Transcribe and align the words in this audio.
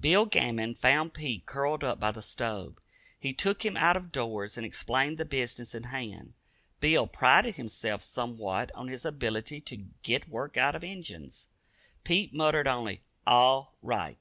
Bill 0.00 0.24
Gammon 0.24 0.74
found 0.76 1.12
Pete 1.12 1.44
curled 1.44 1.84
up 1.84 2.00
by 2.00 2.10
the 2.10 2.22
stove. 2.22 2.78
He 3.20 3.34
took 3.34 3.66
him 3.66 3.76
out 3.76 3.98
of 3.98 4.12
doors 4.12 4.56
and 4.56 4.64
explained 4.64 5.18
the 5.18 5.26
business 5.26 5.74
in 5.74 5.82
hand. 5.82 6.32
Bill 6.80 7.06
prided 7.06 7.56
himself 7.56 8.00
somewhat 8.00 8.72
on 8.74 8.88
his 8.88 9.04
ability 9.04 9.60
to 9.60 9.84
"git 10.02 10.26
work 10.26 10.56
out 10.56 10.74
of 10.74 10.82
Injuns." 10.84 11.48
Pete 12.02 12.32
muttered 12.32 12.66
only 12.66 13.02
"all 13.26 13.76
right." 13.82 14.16